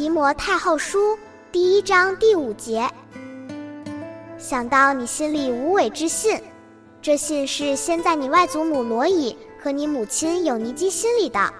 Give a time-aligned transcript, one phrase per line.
[0.00, 1.14] 提摩太后书
[1.52, 2.88] 第一章第五节，
[4.38, 6.40] 想到你心里无伪之信，
[7.02, 11.52] 这信是先在你外祖母罗以和你母亲有尼基心里的，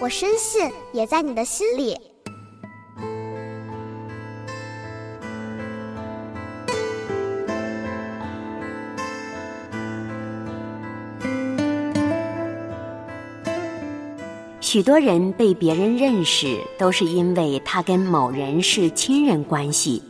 [0.00, 2.00] 我深信也在你的心里。
[14.74, 20.02] 许多人被别人认识，都是因为他跟某人是亲人关系，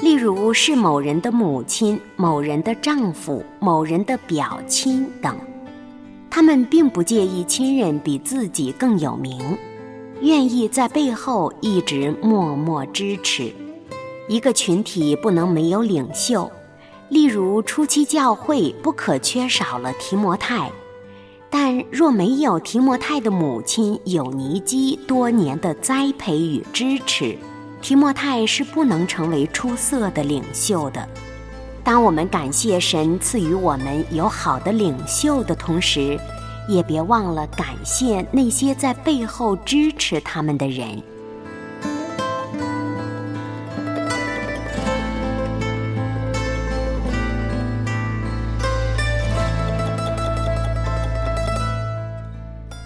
[0.00, 5.36] 例如是某人的母亲、某人的丈夫、某人的表亲等。
[6.30, 9.38] 他们并不介意亲人比自己更有名，
[10.22, 13.52] 愿意在背后一直默默支持。
[14.30, 16.50] 一个群体不能没有领袖，
[17.10, 20.72] 例如初期教会不可缺少了提摩太。
[21.58, 27.34] 但若没有提莫泰的母亲有尼基多年的栽培与支持，
[27.80, 31.08] 提莫泰是不能成为出色的领袖的。
[31.82, 36.20] 当我们感谢神赐予我们有好的领袖的同时，
[36.68, 41.02] 也别忘了感谢那些在背后支持他们的人。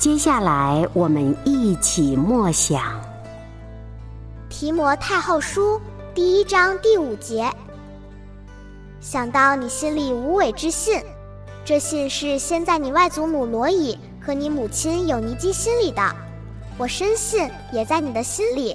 [0.00, 2.80] 接下来，我们一起默想
[4.48, 5.76] 《提摩太后书》
[6.14, 7.52] 第一章第五节。
[8.98, 11.02] 想到你心里无伪之信，
[11.66, 16.00] 这信是先在你外祖母罗伊和你母亲有尼基心里的，
[16.78, 18.74] 我深信也在你的心里。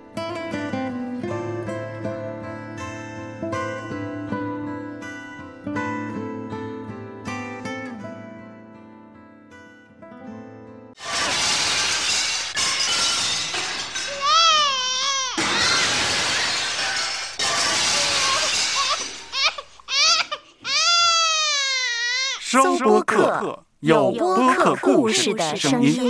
[22.51, 26.03] 搜播客，有播客故事的声音。